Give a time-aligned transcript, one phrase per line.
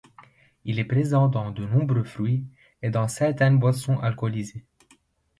[0.65, 2.43] Il est présent dans de nombreux fruits
[2.81, 4.65] et dans certaines boissons alcoolisées.